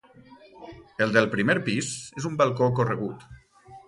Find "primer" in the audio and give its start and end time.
1.33-1.55